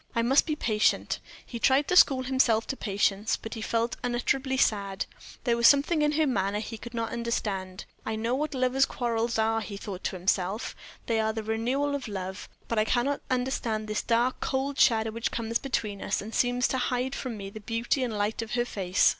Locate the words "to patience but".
2.65-3.53